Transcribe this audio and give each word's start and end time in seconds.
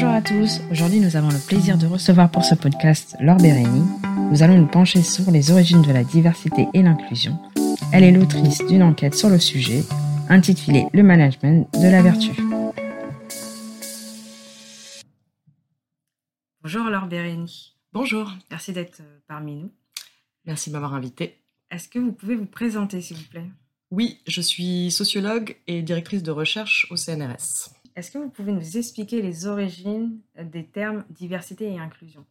Bonjour 0.00 0.14
à 0.14 0.22
tous, 0.22 0.60
aujourd'hui 0.70 1.00
nous 1.00 1.16
avons 1.16 1.30
le 1.30 1.44
plaisir 1.44 1.76
de 1.76 1.84
recevoir 1.84 2.30
pour 2.30 2.44
ce 2.44 2.54
podcast 2.54 3.16
Laure 3.18 3.38
Bérény. 3.38 3.82
Nous 4.30 4.44
allons 4.44 4.56
nous 4.56 4.68
pencher 4.68 5.02
sur 5.02 5.28
les 5.32 5.50
origines 5.50 5.82
de 5.82 5.90
la 5.90 6.04
diversité 6.04 6.68
et 6.72 6.82
l'inclusion. 6.82 7.36
Elle 7.92 8.04
est 8.04 8.12
l'autrice 8.12 8.64
d'une 8.68 8.84
enquête 8.84 9.16
sur 9.16 9.28
le 9.28 9.40
sujet 9.40 9.82
intitulée 10.28 10.86
Le 10.92 11.02
management 11.02 11.68
de 11.74 11.88
la 11.88 12.00
vertu. 12.00 12.30
Bonjour 16.62 16.84
Laure 16.84 17.06
Bérény. 17.06 17.74
Bonjour. 17.92 18.32
Merci 18.52 18.72
d'être 18.72 19.00
euh, 19.00 19.18
parmi 19.26 19.56
nous. 19.56 19.72
Merci 20.44 20.70
de 20.70 20.74
m'avoir 20.74 20.94
invité. 20.94 21.42
Est-ce 21.72 21.88
que 21.88 21.98
vous 21.98 22.12
pouvez 22.12 22.36
vous 22.36 22.46
présenter 22.46 23.00
s'il 23.00 23.16
vous 23.16 23.28
plaît? 23.28 23.50
Oui, 23.90 24.20
je 24.28 24.42
suis 24.42 24.92
sociologue 24.92 25.56
et 25.66 25.82
directrice 25.82 26.22
de 26.22 26.30
recherche 26.30 26.86
au 26.90 26.96
CNRS. 26.96 27.72
Est-ce 27.98 28.12
que 28.12 28.18
vous 28.18 28.30
pouvez 28.30 28.52
nous 28.52 28.76
expliquer 28.76 29.20
les 29.22 29.46
origines 29.46 30.20
des 30.40 30.64
termes 30.64 31.04
diversité 31.10 31.72
et 31.72 31.80
inclusion? 31.80 32.24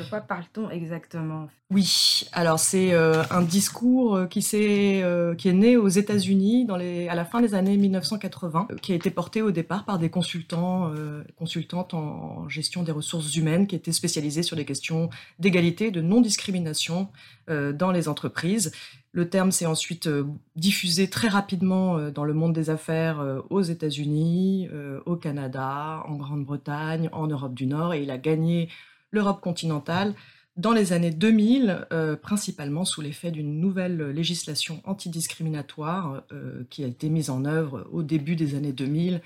De 0.00 0.08
quoi 0.08 0.20
parle-t-on 0.20 0.70
exactement 0.70 1.50
Oui, 1.70 2.24
alors 2.32 2.58
c'est 2.58 2.94
euh, 2.94 3.22
un 3.30 3.42
discours 3.42 4.16
euh, 4.16 4.26
qui, 4.26 4.42
euh, 4.54 5.34
qui 5.34 5.48
est 5.48 5.52
né 5.52 5.76
aux 5.76 5.88
États-Unis 5.88 6.66
à 6.70 7.14
la 7.14 7.24
fin 7.26 7.42
des 7.42 7.54
années 7.54 7.76
1980, 7.76 8.68
qui 8.80 8.92
a 8.92 8.94
été 8.94 9.10
porté 9.10 9.42
au 9.42 9.50
départ 9.50 9.84
par 9.84 9.98
des 9.98 10.08
consultants, 10.08 10.90
consultantes 11.36 11.92
en 11.92 12.48
gestion 12.48 12.82
des 12.82 12.92
ressources 12.92 13.36
humaines 13.36 13.66
qui 13.66 13.76
étaient 13.76 13.92
spécialisés 13.92 14.42
sur 14.42 14.56
les 14.56 14.64
questions 14.64 15.10
d'égalité, 15.38 15.90
de 15.90 16.00
non-discrimination 16.00 17.08
dans 17.48 17.90
les 17.90 18.08
entreprises. 18.08 18.72
Le 19.12 19.28
terme 19.28 19.50
s'est 19.50 19.66
ensuite 19.66 20.08
diffusé 20.56 21.10
très 21.10 21.28
rapidement 21.28 22.10
dans 22.10 22.24
le 22.24 22.32
monde 22.32 22.52
des 22.52 22.70
affaires 22.70 23.42
aux 23.50 23.62
États-Unis, 23.62 24.68
au 25.04 25.16
Canada, 25.16 26.02
en 26.06 26.14
Grande-Bretagne, 26.16 27.10
en 27.12 27.26
Europe 27.26 27.54
du 27.54 27.66
Nord, 27.66 27.92
et 27.92 28.02
il 28.02 28.10
a 28.10 28.18
gagné 28.18 28.68
l'Europe 29.10 29.40
continentale 29.40 30.14
dans 30.56 30.72
les 30.72 30.92
années 30.92 31.10
2000, 31.10 31.86
principalement 32.22 32.84
sous 32.84 33.00
l'effet 33.00 33.30
d'une 33.30 33.60
nouvelle 33.60 34.10
législation 34.10 34.82
antidiscriminatoire 34.84 36.24
qui 36.68 36.84
a 36.84 36.86
été 36.86 37.08
mise 37.08 37.30
en 37.30 37.44
œuvre 37.44 37.88
au 37.92 38.02
début 38.02 38.36
des 38.36 38.54
années 38.56 38.72
2000 38.72 39.22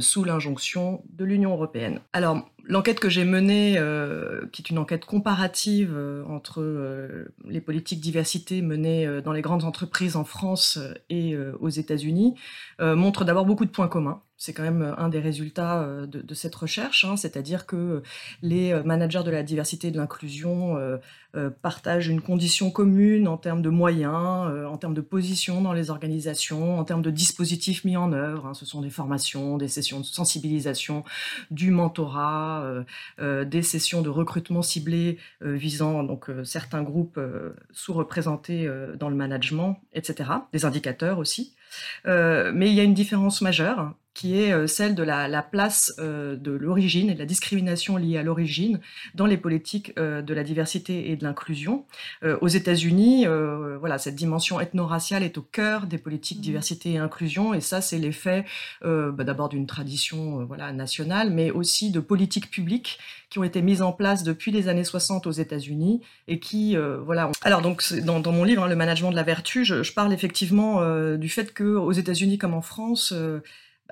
sous 0.00 0.24
l'injonction 0.24 1.02
de 1.08 1.24
l'Union 1.24 1.52
européenne. 1.52 2.00
Alors, 2.12 2.48
L'enquête 2.70 3.00
que 3.00 3.08
j'ai 3.08 3.24
menée, 3.24 3.76
euh, 3.78 4.46
qui 4.52 4.60
est 4.60 4.68
une 4.68 4.76
enquête 4.76 5.06
comparative 5.06 5.94
euh, 5.96 6.22
entre 6.26 6.60
euh, 6.60 7.32
les 7.46 7.62
politiques 7.62 7.98
diversité 7.98 8.60
menées 8.60 9.08
dans 9.24 9.32
les 9.32 9.40
grandes 9.40 9.64
entreprises 9.64 10.16
en 10.16 10.24
France 10.24 10.78
et 11.08 11.34
aux 11.60 11.68
États-Unis, 11.68 12.34
montre 12.80 13.24
d'abord 13.24 13.46
beaucoup 13.46 13.64
de 13.64 13.70
points 13.70 13.88
communs. 13.88 14.22
C'est 14.40 14.52
quand 14.52 14.62
même 14.62 14.94
un 14.96 15.08
des 15.08 15.18
résultats 15.18 15.84
de, 16.06 16.34
cette 16.34 16.54
recherche, 16.54 17.04
hein. 17.04 17.16
c'est-à-dire 17.16 17.66
que 17.66 18.04
les 18.40 18.72
managers 18.84 19.24
de 19.24 19.32
la 19.32 19.42
diversité 19.42 19.88
et 19.88 19.90
de 19.90 19.96
l'inclusion 19.96 20.76
partagent 21.60 22.06
une 22.06 22.20
condition 22.20 22.70
commune 22.70 23.26
en 23.26 23.36
termes 23.36 23.62
de 23.62 23.68
moyens, 23.68 24.14
en 24.66 24.76
termes 24.76 24.94
de 24.94 25.00
position 25.00 25.60
dans 25.60 25.72
les 25.72 25.90
organisations, 25.90 26.78
en 26.78 26.84
termes 26.84 27.02
de 27.02 27.10
dispositifs 27.10 27.84
mis 27.84 27.96
en 27.96 28.12
œuvre. 28.12 28.46
Hein. 28.46 28.54
Ce 28.54 28.64
sont 28.64 28.80
des 28.80 28.90
formations, 28.90 29.56
des 29.56 29.68
sessions 29.68 29.98
de 29.98 30.04
sensibilisation, 30.06 31.02
du 31.50 31.72
mentorat, 31.72 32.57
euh, 32.62 32.82
euh, 33.20 33.44
des 33.44 33.62
sessions 33.62 34.02
de 34.02 34.08
recrutement 34.08 34.62
ciblées 34.62 35.18
euh, 35.42 35.54
visant 35.54 36.02
donc 36.02 36.30
certains 36.44 36.82
groupes 36.82 37.20
sous-représentés 37.72 38.68
dans 38.98 39.08
le 39.08 39.16
management, 39.16 39.80
etc. 39.92 40.30
Des 40.52 40.64
indicateurs 40.64 41.18
aussi. 41.18 41.54
mais 42.04 42.68
il 42.68 42.74
y 42.74 42.80
a 42.80 42.84
une 42.84 42.94
différence 42.94 43.40
majeure 43.42 43.94
qui 44.18 44.36
est 44.36 44.52
euh, 44.52 44.66
celle 44.66 44.96
de 44.96 45.04
la, 45.04 45.42
place 45.42 45.94
euh, 46.00 46.34
de 46.34 46.50
l'origine 46.50 47.08
et 47.08 47.14
de 47.14 47.20
la 47.20 47.24
discrimination 47.24 47.96
liée 47.96 48.18
à 48.18 48.24
l'origine 48.24 48.80
dans 49.14 49.26
les 49.26 49.36
politiques 49.36 49.92
euh, 49.96 50.22
de 50.22 50.34
la 50.34 50.42
diversité 50.42 51.12
et 51.12 51.16
de 51.16 51.22
l'inclusion. 51.22 51.84
aux 52.40 52.48
États-Unis, 52.48 53.26
voilà, 53.78 53.98
cette 53.98 54.16
dimension 54.16 54.58
ethno-raciale 54.58 55.22
est 55.22 55.38
au 55.38 55.42
cœur 55.42 55.86
des 55.86 55.98
politiques 55.98 56.38
mmh. 56.38 56.42
diversité 56.42 56.92
et 56.94 56.98
inclusion, 56.98 57.54
et 57.54 57.60
ça, 57.60 57.80
c'est 57.80 57.98
l'effet 57.98 58.44
bah, 58.82 59.24
d'abord 59.24 59.48
d'une 59.48 59.66
tradition 59.66 60.44
voilà, 60.46 60.72
nationale, 60.72 61.30
mais 61.30 61.50
aussi 61.50 61.90
de 61.90 62.00
politiques 62.00 62.50
publiques 62.50 62.98
qui 63.30 63.38
ont 63.38 63.44
été 63.44 63.62
mises 63.62 63.82
en 63.82 63.92
place 63.92 64.24
depuis 64.24 64.50
les 64.50 64.68
années 64.68 64.84
60 64.84 65.26
aux 65.26 65.32
États-Unis 65.32 66.00
et 66.26 66.40
qui, 66.40 66.76
voilà. 67.04 67.30
Alors 67.42 67.62
donc, 67.62 67.84
dans, 68.02 68.20
dans 68.20 68.32
mon 68.32 68.44
livre, 68.44 68.64
hein, 68.64 68.68
Le 68.68 68.76
management 68.76 69.10
de 69.10 69.16
la 69.16 69.22
vertu, 69.22 69.64
je, 69.64 69.82
je 69.82 69.92
parle 69.92 70.12
effectivement 70.12 70.82
du 71.16 71.28
fait 71.28 71.52
que 71.52 71.76
aux 71.76 71.92
États-Unis 71.92 72.38
comme 72.38 72.54
en 72.54 72.62
France, 72.62 73.14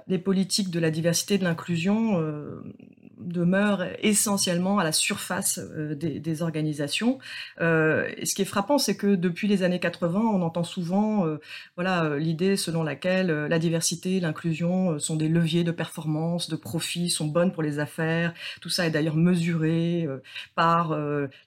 les 0.08 0.18
politiques 0.18 0.70
de 0.70 0.78
la 0.78 0.90
diversité 0.90 1.34
et 1.34 1.38
de 1.38 1.44
l'inclusion 1.44 2.20
euh, 2.20 2.62
demeurent 3.18 3.84
essentiellement 4.02 4.78
à 4.78 4.84
la 4.84 4.92
surface 4.92 5.58
euh, 5.58 5.94
des, 5.94 6.42
organisations. 6.42 7.18
Euh, 7.60 8.08
et 8.16 8.26
ce 8.26 8.34
qui 8.34 8.42
est 8.42 8.46
frappant, 8.46 8.78
c'est 8.78 8.96
que 8.96 9.14
depuis 9.14 9.48
les 9.48 9.62
années 9.62 9.80
80, 9.80 10.20
on 10.20 10.42
entend 10.42 10.64
souvent 10.64 11.26
voilà, 11.76 12.16
l'idée 12.18 12.56
selon 12.56 12.82
laquelle 12.82 13.28
la 13.28 13.58
diversité, 13.58 14.20
l'inclusion 14.20 14.98
sont 14.98 15.16
des 15.16 15.28
leviers 15.28 15.64
de 15.64 15.70
performance, 15.70 16.48
de 16.50 16.56
profit, 16.56 17.08
sont 17.08 17.26
bonnes 17.26 17.52
pour 17.52 17.62
les 17.62 17.78
affaires. 17.78 18.34
Tout 18.60 18.68
ça 18.68 18.86
est 18.86 18.90
d'ailleurs 18.90 19.16
mesuré 19.16 20.06
par 20.54 20.96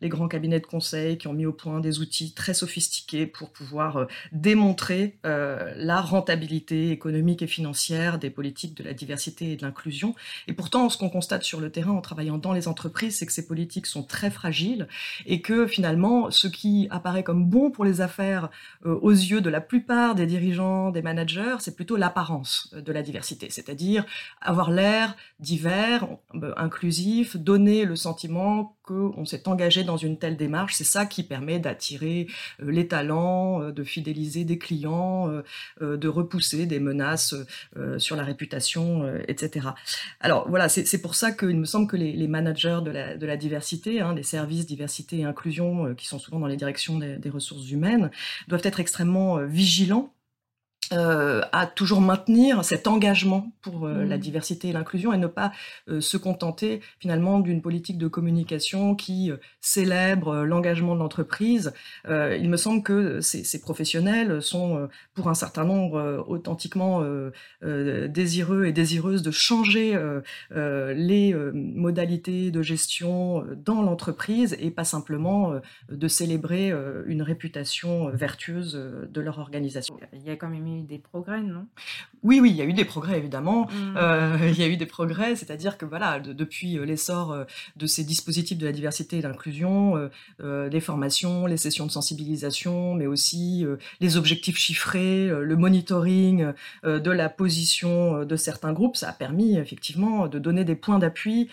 les 0.01 0.09
grands 0.09 0.27
cabinets 0.27 0.59
de 0.59 0.65
conseil 0.65 1.17
qui 1.17 1.27
ont 1.27 1.33
mis 1.33 1.45
au 1.45 1.53
point 1.53 1.79
des 1.81 1.99
outils 1.99 2.33
très 2.33 2.53
sophistiqués 2.53 3.27
pour 3.27 3.51
pouvoir 3.51 4.07
démontrer 4.31 5.17
la 5.23 6.01
rentabilité 6.01 6.91
économique 6.91 7.41
et 7.41 7.47
financière 7.47 8.17
des 8.17 8.31
de 8.39 8.83
la 8.83 8.93
diversité 8.93 9.51
et 9.51 9.55
de 9.55 9.63
l'inclusion. 9.63 10.15
Et 10.47 10.53
pourtant, 10.53 10.89
ce 10.89 10.97
qu'on 10.97 11.09
constate 11.09 11.43
sur 11.43 11.59
le 11.59 11.71
terrain 11.71 11.91
en 11.91 12.01
travaillant 12.01 12.37
dans 12.37 12.53
les 12.53 12.67
entreprises, 12.67 13.17
c'est 13.17 13.25
que 13.25 13.33
ces 13.33 13.45
politiques 13.45 13.85
sont 13.85 14.03
très 14.03 14.31
fragiles 14.31 14.87
et 15.25 15.41
que 15.41 15.67
finalement, 15.67 16.31
ce 16.31 16.47
qui 16.47 16.87
apparaît 16.89 17.23
comme 17.23 17.45
bon 17.45 17.71
pour 17.71 17.85
les 17.85 18.01
affaires 18.01 18.49
euh, 18.85 18.97
aux 19.01 19.11
yeux 19.11 19.41
de 19.41 19.49
la 19.49 19.61
plupart 19.61 20.15
des 20.15 20.25
dirigeants, 20.25 20.91
des 20.91 21.01
managers, 21.01 21.57
c'est 21.59 21.75
plutôt 21.75 21.97
l'apparence 21.97 22.73
de 22.73 22.91
la 22.91 23.01
diversité, 23.01 23.49
c'est-à-dire 23.49 24.05
avoir 24.41 24.71
l'air 24.71 25.15
divers, 25.39 26.07
euh, 26.35 26.53
inclusif, 26.57 27.37
donner 27.37 27.85
le 27.85 27.95
sentiment 27.95 28.75
qu'on 28.83 29.25
s'est 29.25 29.47
engagé 29.47 29.83
dans 29.83 29.97
une 29.97 30.17
telle 30.17 30.35
démarche. 30.35 30.73
C'est 30.75 30.83
ça 30.83 31.05
qui 31.05 31.23
permet 31.23 31.59
d'attirer 31.59 32.27
euh, 32.61 32.71
les 32.71 32.87
talents, 32.87 33.71
de 33.71 33.83
fidéliser 33.83 34.45
des 34.45 34.57
clients, 34.57 35.29
de 35.81 36.07
repousser 36.07 36.65
des 36.65 36.79
menaces 36.79 37.35
sur 37.97 38.15
la 38.15 38.23
réputation, 38.29 39.05
etc. 39.27 39.69
Alors 40.19 40.47
voilà, 40.49 40.69
c'est 40.69 41.01
pour 41.01 41.15
ça 41.15 41.31
qu'il 41.31 41.57
me 41.57 41.65
semble 41.65 41.87
que 41.87 41.97
les, 41.97 42.27
managers 42.27 42.79
de 42.83 43.25
la, 43.25 43.37
diversité, 43.37 44.01
hein, 44.01 44.13
des 44.13 44.23
services 44.23 44.65
diversité 44.65 45.19
et 45.19 45.23
inclusion, 45.25 45.93
qui 45.95 46.07
sont 46.07 46.19
souvent 46.19 46.39
dans 46.39 46.47
les 46.47 46.57
directions 46.57 46.97
des 46.97 47.29
ressources 47.29 47.69
humaines, 47.69 48.09
doivent 48.47 48.61
être 48.63 48.79
extrêmement 48.79 49.37
vigilants 49.45 50.13
euh, 50.91 51.41
à 51.51 51.67
toujours 51.67 52.01
maintenir 52.01 52.65
cet 52.65 52.87
engagement 52.87 53.51
pour 53.61 53.85
euh, 53.85 54.05
la 54.05 54.17
mmh. 54.17 54.19
diversité 54.19 54.69
et 54.69 54.73
l'inclusion 54.73 55.13
et 55.13 55.17
ne 55.17 55.27
pas 55.27 55.51
euh, 55.87 56.01
se 56.01 56.17
contenter 56.17 56.81
finalement 56.99 57.39
d'une 57.39 57.61
politique 57.61 57.99
de 57.99 58.07
communication 58.07 58.95
qui 58.95 59.31
célèbre 59.61 60.43
l'engagement 60.43 60.95
de 60.95 60.99
l'entreprise. 60.99 61.73
il 62.07 62.49
me 62.49 62.57
semble 62.57 62.81
que 62.81 63.21
ces, 63.21 63.43
ces 63.43 63.61
professionnels 63.61 64.41
sont 64.41 64.87
pour 65.13 65.27
un 65.29 65.33
certain 65.33 65.63
nombre 65.63 66.25
authentiquement 66.27 67.03
désireux 67.61 68.65
et 68.65 68.71
désireuses 68.71 69.21
de 69.21 69.31
changer 69.31 69.97
les 70.51 71.33
modalités 71.53 72.51
de 72.51 72.61
gestion 72.61 73.45
dans 73.57 73.81
l'entreprise 73.81 74.55
et 74.59 74.71
pas 74.71 74.85
simplement 74.85 75.53
de 75.89 76.07
célébrer 76.07 76.73
une 77.05 77.21
réputation 77.21 78.09
vertueuse 78.09 78.73
de 79.09 79.21
leur 79.21 79.39
organisation. 79.39 79.97
Il 80.13 80.23
y 80.23 80.29
a 80.29 80.35
quand 80.35 80.49
même 80.49 80.67
eu 80.67 80.78
des 80.81 80.97
progrès, 80.97 81.41
non? 81.41 81.65
Oui, 82.23 82.39
oui, 82.41 82.49
il 82.49 82.55
y 82.55 82.61
a 82.61 82.65
eu 82.65 82.73
des 82.73 82.85
progrès, 82.85 83.17
évidemment. 83.17 83.67
Mmh. 83.67 83.97
Euh, 83.97 84.37
il 84.51 84.59
y 84.59 84.63
a 84.63 84.67
eu 84.67 84.77
des 84.77 84.85
progrès, 84.85 85.35
c'est-à-dire 85.35 85.77
que 85.77 85.85
voilà, 85.85 86.19
depuis 86.19 86.77
euh, 86.77 86.83
l'essor 86.83 87.31
euh, 87.31 87.45
de 87.77 87.85
ces 87.85 88.03
dispositifs 88.03 88.57
de 88.57 88.65
la 88.65 88.71
diversité 88.71 89.19
et 89.19 89.21
l'inclusion, 89.21 90.09
les 90.39 90.79
formations, 90.81 91.45
les 91.45 91.57
sessions 91.57 91.85
de 91.85 91.91
sensibilisation, 91.91 92.93
mais 92.93 93.07
aussi 93.07 93.65
les 93.99 94.17
objectifs 94.17 94.57
chiffrés, 94.57 95.27
le 95.27 95.55
monitoring 95.55 96.53
de 96.83 97.11
la 97.11 97.29
position 97.29 98.23
de 98.25 98.35
certains 98.35 98.73
groupes, 98.73 98.95
ça 98.95 99.09
a 99.09 99.13
permis 99.13 99.57
effectivement 99.57 100.27
de 100.27 100.39
donner 100.39 100.63
des 100.65 100.75
points 100.75 100.99
d'appui 100.99 101.49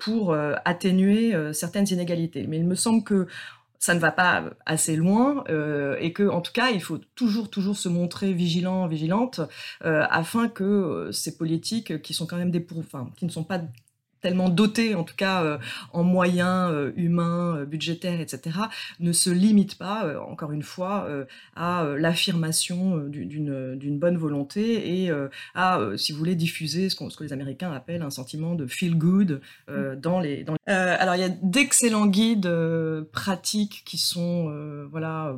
pour 0.00 0.34
atténuer 0.64 1.34
certaines 1.52 1.88
inégalités. 1.88 2.46
Mais 2.46 2.58
il 2.58 2.66
me 2.66 2.74
semble 2.74 3.04
que 3.04 3.26
ça 3.86 3.94
ne 3.94 4.00
va 4.00 4.10
pas 4.10 4.50
assez 4.66 4.96
loin 4.96 5.44
euh, 5.48 5.96
et 6.00 6.12
que 6.12 6.28
en 6.28 6.40
tout 6.40 6.50
cas 6.52 6.70
il 6.70 6.82
faut 6.82 6.98
toujours 7.14 7.48
toujours 7.50 7.76
se 7.76 7.88
montrer 7.88 8.32
vigilant 8.32 8.88
vigilante 8.88 9.40
euh, 9.84 10.04
afin 10.10 10.48
que 10.48 10.64
euh, 10.64 11.12
ces 11.12 11.36
politiques 11.36 12.02
qui 12.02 12.12
sont 12.12 12.26
quand 12.26 12.36
même 12.36 12.50
des 12.50 12.66
enfin, 12.76 13.08
qui 13.16 13.26
ne 13.26 13.30
sont 13.30 13.44
pas 13.44 13.60
tellement 14.20 14.48
doté, 14.48 14.94
en 14.94 15.04
tout 15.04 15.14
cas 15.16 15.44
euh, 15.44 15.58
en 15.92 16.02
moyens 16.02 16.70
euh, 16.72 16.92
humains, 16.96 17.58
euh, 17.58 17.64
budgétaires, 17.64 18.20
etc., 18.20 18.58
ne 19.00 19.12
se 19.12 19.30
limite 19.30 19.78
pas, 19.78 20.20
encore 20.28 20.52
une 20.52 20.62
fois, 20.62 21.08
à 21.54 21.84
l'affirmation 21.98 22.98
d'une 23.08 23.98
bonne 23.98 24.16
volonté 24.16 25.02
et 25.02 25.10
à, 25.54 25.80
si 25.96 26.12
vous 26.12 26.18
voulez, 26.18 26.34
diffuser 26.34 26.88
ce, 26.88 26.96
ce, 27.08 27.16
que 27.16 27.24
les 27.24 27.32
Américains 27.32 27.72
appellent 27.72 28.02
un 28.02 28.10
sentiment 28.10 28.54
de 28.54 28.66
feel 28.66 28.96
good 28.96 29.40
dans 29.98 30.20
les. 30.20 30.44
Dans 30.44 30.56
alors 30.66 31.14
il 31.14 31.20
y 31.20 31.24
a 31.24 31.28
d'excellents 31.28 32.06
guides 32.06 32.50
pratiques 33.12 33.82
qui 33.84 33.98
sont, 33.98 34.50
voilà 34.90 35.36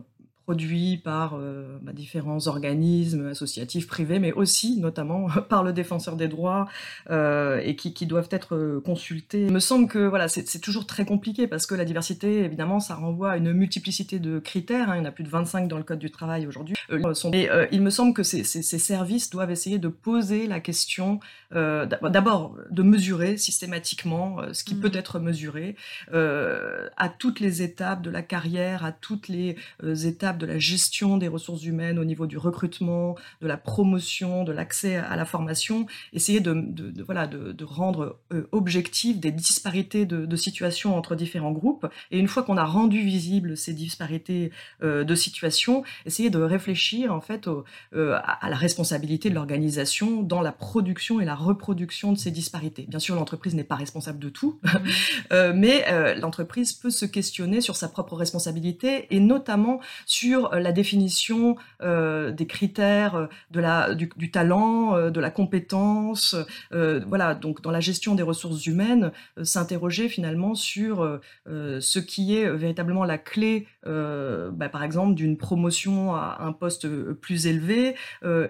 produits 0.48 0.96
par 0.96 1.34
euh, 1.34 1.78
bah, 1.82 1.92
différents 1.92 2.46
organismes 2.46 3.26
associatifs 3.26 3.86
privés, 3.86 4.18
mais 4.18 4.32
aussi 4.32 4.80
notamment 4.80 5.26
par 5.50 5.62
le 5.62 5.74
défenseur 5.74 6.16
des 6.16 6.26
droits 6.26 6.66
euh, 7.10 7.60
et 7.62 7.76
qui, 7.76 7.92
qui, 7.92 8.06
doivent 8.06 8.30
être 8.30 8.56
euh, 8.56 8.80
consultés. 8.80 9.42
Il 9.42 9.52
me 9.52 9.60
semble 9.60 9.88
que 9.88 9.98
voilà, 9.98 10.26
c'est 10.26 10.60
toujours 10.60 10.86
très 10.86 11.04
compliqué 11.04 11.48
parce 11.48 11.66
que 11.66 11.74
la 11.74 11.84
diversité, 11.84 12.44
évidemment, 12.44 12.80
ça 12.80 12.94
renvoie 12.94 13.32
à 13.32 13.36
une 13.36 13.52
multiplicité 13.52 14.18
de 14.18 14.38
critères. 14.38 14.88
Hein. 14.88 14.94
il 14.96 14.98
y 15.00 15.02
en 15.02 15.04
a 15.04 15.10
plus 15.10 15.22
de 15.22 15.28
25 15.28 15.68
dans 15.68 15.76
le 15.76 15.82
code 15.82 15.98
du 15.98 16.10
travail 16.10 16.46
aujourd'hui. 16.46 16.74
Euh, 16.90 17.02
et 17.34 17.48
il 17.70 17.82
me 17.82 17.90
semble 17.90 18.14
que 18.14 18.22
ces, 18.22 18.42
ces, 18.42 18.62
ces, 18.62 18.78
services 18.78 19.28
doivent 19.28 19.50
essayer 19.50 19.78
de 19.78 19.88
poser 19.88 20.46
la 20.46 20.60
question, 20.60 21.20
d'abord 21.50 22.56
de 22.70 22.82
mesurer 22.82 23.36
systématiquement 23.36 24.38
ce 24.52 24.64
qui 24.64 24.76
mmh. 24.76 24.80
peut 24.80 24.92
être 24.94 25.18
mesuré 25.18 25.76
à 26.10 27.08
toutes 27.18 27.40
les 27.40 27.60
étapes 27.60 28.00
de 28.00 28.10
la 28.10 28.22
carrière, 28.22 28.84
à 28.84 28.92
toutes 28.92 29.28
les 29.28 29.56
étapes 29.82 30.37
de 30.38 30.46
la 30.46 30.58
gestion 30.58 31.16
des 31.18 31.28
ressources 31.28 31.64
humaines 31.64 31.98
au 31.98 32.04
niveau 32.04 32.26
du 32.26 32.38
recrutement, 32.38 33.16
de 33.40 33.46
la 33.46 33.56
promotion, 33.56 34.44
de 34.44 34.52
l'accès 34.52 34.96
à 34.96 35.16
la 35.16 35.24
formation, 35.24 35.86
essayer 36.12 36.40
de, 36.40 37.02
voilà, 37.04 37.26
de, 37.26 37.64
rendre 37.64 38.18
euh, 38.32 38.48
objectif 38.52 39.18
des 39.20 39.30
disparités 39.32 40.06
de, 40.06 40.36
situation 40.36 40.96
entre 40.96 41.16
différents 41.16 41.50
groupes. 41.50 41.86
Et 42.10 42.18
une 42.18 42.28
fois 42.28 42.44
qu'on 42.44 42.56
a 42.56 42.64
rendu 42.64 43.02
visibles 43.02 43.56
ces 43.56 43.74
disparités 43.74 44.52
euh, 44.82 45.04
de 45.04 45.14
situation, 45.14 45.82
essayer 46.06 46.30
de 46.30 46.38
réfléchir 46.38 47.12
en 47.12 47.20
fait 47.20 47.48
euh, 47.48 48.18
à, 48.22 48.48
la 48.48 48.56
responsabilité 48.56 49.30
de 49.30 49.34
l'organisation 49.34 50.22
dans 50.22 50.40
la 50.40 50.52
production 50.52 51.20
et 51.20 51.24
la 51.24 51.34
reproduction 51.34 52.12
de 52.12 52.18
ces 52.18 52.30
disparités. 52.30 52.86
Bien 52.88 53.00
sûr, 53.00 53.16
l'entreprise 53.16 53.54
n'est 53.54 53.64
pas 53.64 53.74
responsable 53.74 54.20
de 54.20 54.28
tout, 54.28 54.60
mmh. 54.62 55.52
mais 55.54 56.14
l'entreprise 56.16 56.72
peut 56.72 56.90
se 56.90 57.04
questionner 57.04 57.60
sur 57.60 57.76
sa 57.76 57.88
propre 57.88 58.14
responsabilité 58.14 59.06
et 59.10 59.20
notamment 59.20 59.80
sur 60.06 60.27
euh, 60.34 60.60
la 60.60 60.72
définition 60.72 61.56
euh, 61.82 62.30
des 62.30 62.46
critères 62.46 63.28
euh, 63.56 63.94
du, 63.94 64.30
talent, 64.30 65.10
de 65.10 65.20
la 65.20 65.30
compétence, 65.30 66.36
voilà, 66.70 67.34
donc 67.34 67.62
dans 67.62 67.70
la 67.70 67.80
gestion 67.80 68.14
des 68.14 68.22
ressources 68.22 68.66
humaines, 68.66 69.12
s'interroger 69.42 70.08
finalement 70.08 70.54
sur 70.54 71.20
ce 71.46 71.98
qui 71.98 72.36
est 72.36 72.48
véritablement 72.50 73.04
la 73.04 73.18
clé, 73.18 73.66
bah, 73.88 74.68
par 74.68 74.82
exemple, 74.82 75.14
d'une 75.14 75.36
promotion 75.36 76.14
à 76.14 76.38
un 76.40 76.52
poste 76.52 76.88
plus 77.14 77.46
élevé, 77.46 77.94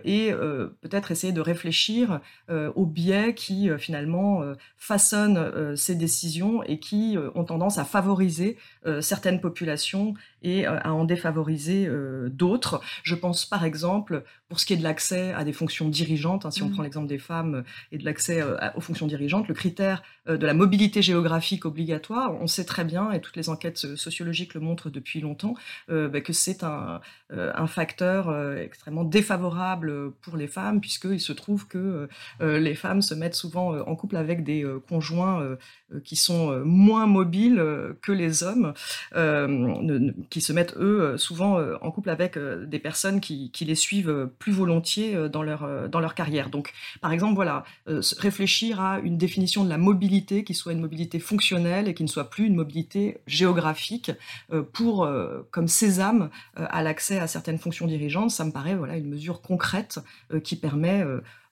et 0.05 0.33
peut-être 0.81 1.11
essayer 1.11 1.33
de 1.33 1.41
réfléchir 1.41 2.21
aux 2.51 2.87
biais 2.87 3.35
qui 3.35 3.71
finalement 3.79 4.43
façonnent 4.77 5.77
ces 5.77 5.95
décisions 5.95 6.63
et 6.65 6.79
qui 6.79 7.17
ont 7.35 7.45
tendance 7.45 7.79
à 7.79 7.85
favoriser 7.85 8.57
certaines 9.01 9.41
populations 9.41 10.15
et 10.43 10.67
à 10.67 10.93
en 10.93 11.05
défavoriser 11.05 11.87
euh, 11.87 12.29
d'autres. 12.31 12.81
Je 13.03 13.15
pense 13.15 13.45
par 13.45 13.65
exemple, 13.65 14.25
pour 14.49 14.61
ce 14.61 14.67
qui 14.67 14.73
est 14.73 14.77
de 14.77 14.83
l'accès 14.83 15.33
à 15.33 15.45
des 15.45 15.53
fonctions 15.53 15.89
dirigeantes, 15.89 16.47
hein, 16.47 16.51
si 16.51 16.63
on 16.63 16.69
mmh. 16.69 16.73
prend 16.73 16.83
l'exemple 16.83 17.09
des 17.09 17.19
femmes 17.19 17.55
euh, 17.57 17.63
et 17.93 17.99
de 17.99 18.05
l'accès 18.05 18.41
euh, 18.41 18.57
aux 18.77 18.81
fonctions 18.81 19.07
dirigeantes, 19.07 19.49
le 19.49 19.55
critère 19.55 20.03
de 20.27 20.45
la 20.45 20.53
mobilité 20.53 21.01
géographique 21.01 21.65
obligatoire, 21.65 22.35
on 22.41 22.47
sait 22.47 22.65
très 22.65 22.85
bien, 22.85 23.13
et 23.13 23.21
toutes 23.21 23.37
les 23.37 23.49
enquêtes 23.49 23.79
sociologiques 23.79 24.53
le 24.53 24.61
montrent 24.61 24.91
depuis 24.91 25.21
longtemps, 25.21 25.28
bah, 25.89 26.21
que 26.21 26.33
c'est 26.33 26.63
un, 26.63 27.01
un, 27.31 27.67
facteur 27.67 28.35
extrêmement 28.59 29.05
défavorable 29.05 30.13
pour 30.23 30.37
les 30.37 30.49
femmes, 30.49 30.81
puisqu'il 30.81 31.21
se 31.21 31.33
trouve 31.33 31.67
que 31.67 32.09
les 32.41 32.75
femmes 32.75 33.03
se 33.03 33.15
mettent 33.15 33.35
souvent 33.35 33.79
en 33.79 33.97
couple 33.97 34.17
avec 34.17 34.45
des 34.45 34.65
conjoints 34.89 35.57
qui 36.05 36.17
sont 36.17 36.61
moins 36.65 37.07
mobiles 37.07 37.63
que 38.03 38.13
les 38.13 38.43
hommes, 38.43 38.73
qui 40.31 40.41
se 40.41 40.53
mettent 40.53 40.77
eux 40.77 41.17
souvent 41.17 41.59
euh, 41.59 41.77
en 41.81 41.91
couple 41.91 42.11
avec 42.11 42.37
euh, 42.37 42.67
des 42.67 42.79
personnes 42.79 43.21
qui, 43.21 43.51
les 43.61 43.75
suivent 43.75 44.31
plus 44.39 44.53
volontiers 44.53 45.29
dans 45.29 45.43
leur, 45.43 45.89
dans 45.89 46.01
leur 46.01 46.15
carrière. 46.15 46.49
Donc, 46.49 46.73
par 47.01 47.13
exemple, 47.13 47.35
voilà, 47.35 47.65
euh, 47.89 48.01
réfléchir 48.19 48.81
à 48.81 48.99
une 49.01 49.19
définition 49.19 49.65
de 49.65 49.69
la 49.69 49.79
mobilité 49.79 50.45
qui 50.45 50.55
soit 50.55 50.73
une 50.73 50.81
mobilité 50.81 51.19
fonctionnelle 51.19 51.89
et 51.89 51.95
qui 51.95 52.03
ne 52.03 52.09
soit 52.09 52.31
plus 52.31 52.47
une 52.47 52.55
mobilité 52.55 53.19
géographique 53.27 54.13
pour, 54.73 55.08
comme 55.51 55.69
sésame 55.69 56.31
à 56.55 56.83
l'accès 56.83 57.19
à 57.19 57.27
certaines 57.27 57.59
fonctions 57.59 57.87
dirigeantes, 57.87 58.31
ça 58.31 58.45
me 58.45 58.53
paraît 58.53 58.75
voilà, 58.75 58.97
une 58.97 59.09
mesure 59.09 59.41
concrète 59.41 60.01
qui 60.45 60.57
permet 60.57 61.05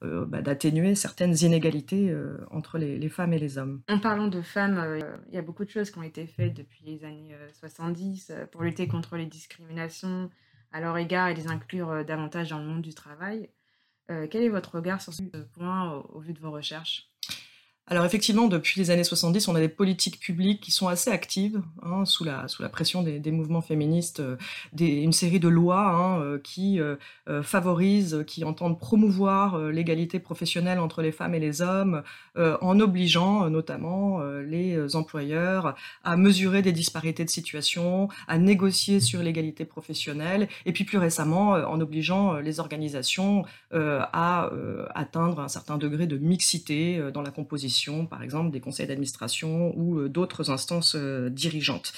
bah, 0.03 0.43
d'atténuer 0.43 0.95
certaines 0.95 1.37
inégalités 1.43 2.15
entre 2.51 2.79
les, 2.79 3.09
femmes 3.09 3.33
et 3.33 3.39
les 3.39 3.59
hommes. 3.59 3.83
En 3.89 3.99
parlant 3.99 4.29
de 4.29 4.43
femmes, 4.43 5.01
il 5.29 5.35
y 5.35 5.39
a 5.39 5.43
beaucoup 5.43 5.65
de 5.65 5.71
choses 5.71 5.91
qui 5.91 5.99
ont 5.99 6.03
été 6.03 6.27
faites 6.27 6.55
depuis 6.55 6.85
les 6.85 7.05
années 7.05 7.35
70 7.59 8.33
pour 8.53 8.63
lutter 8.63 8.89
contre 8.89 9.17
les 9.17 9.27
discriminations 9.27 10.31
à 10.73 10.81
leur 10.81 10.97
égard 10.99 11.29
et 11.29 11.35
les 11.35 11.49
inclure 11.49 12.05
davantage 12.05 12.51
dans 12.51 12.59
le 12.59 12.67
monde 12.67 12.83
du 12.83 12.95
travail. 12.95 13.51
quel 14.09 14.43
est 14.43 14.49
votre 14.49 14.77
regard 14.77 15.01
sur 15.01 15.13
ce 15.13 15.23
point 15.23 16.05
au 16.13 16.21
vu 16.21 16.33
de 16.33 16.41
vos 16.41 16.51
recherches? 16.51 17.11
Alors 17.89 18.05
effectivement, 18.05 18.49
depuis 18.49 18.81
les 18.81 18.91
années 18.91 19.05
70, 19.05 19.47
on 19.47 19.55
a 19.55 19.61
des 19.61 19.69
politiques 19.69 20.19
publiques 20.19 20.61
qui 20.61 20.73
sont 20.73 20.89
assez 20.89 21.09
actives, 21.09 21.63
hein, 21.85 22.05
sous, 22.05 22.25
la, 22.25 22.49
sous 22.49 22.61
la 22.63 22.69
pression 22.69 23.05
des, 23.05 23.31
mouvements 23.31 23.61
féministes, 23.61 24.19
euh, 24.19 24.37
une 24.77 25.13
série 25.13 25.39
de 25.39 25.47
lois 25.47 25.91
hein, 25.91 26.21
euh, 26.21 26.39
qui 26.41 26.81
euh, 26.81 26.97
favorisent, 27.45 28.25
qui 28.27 28.43
entendent 28.43 28.81
promouvoir 28.81 29.59
l'égalité 29.59 30.19
professionnelle 30.19 30.81
entre 30.81 31.01
les 31.01 31.13
femmes 31.13 31.37
et 31.37 31.39
les 31.39 31.63
hommes, 31.63 32.03
en 32.37 32.81
obligeant 32.81 33.49
notamment 33.51 34.21
les 34.41 34.95
employeurs 34.95 35.75
à 36.05 36.17
mesurer 36.17 36.63
des 36.63 36.73
disparités 36.73 37.25
de 37.25 37.31
situation, 37.31 38.09
à 38.29 38.39
négocier 38.39 39.01
sur 39.01 39.23
l'égalité 39.23 39.65
professionnelle, 39.65 40.49
et 40.67 40.73
puis 40.73 40.85
plus 40.85 40.99
récemment 40.99 41.53
en 41.53 41.81
obligeant 41.81 42.35
les 42.35 42.61
organisations 42.61 43.45
à 43.73 44.51
atteindre 44.95 45.41
un 45.41 45.49
certain 45.49 45.79
degré 45.79 46.07
de 46.07 46.19
mixité 46.19 47.01
dans 47.13 47.23
la 47.23 47.31
composition 47.31 47.76
par 48.09 48.23
exemple, 48.23 48.51
des 48.51 48.61
conseils 48.61 48.87
d'administration 48.87 49.73
ou 49.77 49.99
euh, 49.99 50.09
d'autres 50.09 50.51
instances 50.51 50.97
euh, 50.97 51.31
dirigeantes. 51.31 51.93